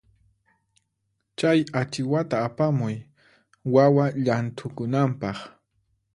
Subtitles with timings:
[1.37, 2.95] Chay achiwata apamuy
[3.73, 5.37] wawa llanthukunanpaq.